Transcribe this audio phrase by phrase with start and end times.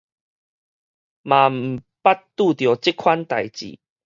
[0.03, 0.15] 嘛毋捌拄著
[2.75, 3.77] 這款代誌